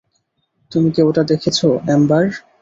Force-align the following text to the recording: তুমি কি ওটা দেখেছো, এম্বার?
তুমি 0.71 0.89
কি 0.95 1.01
ওটা 1.01 1.23
দেখেছো, 1.31 1.67
এম্বার? 1.87 2.23